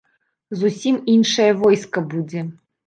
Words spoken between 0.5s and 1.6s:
Зусім іншае